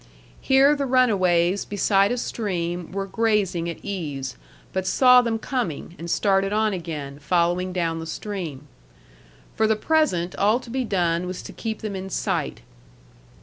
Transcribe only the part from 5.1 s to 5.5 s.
them